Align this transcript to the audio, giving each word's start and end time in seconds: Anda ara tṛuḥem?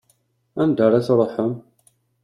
Anda 0.61 0.81
ara 0.87 1.05
tṛuḥem? 1.07 1.53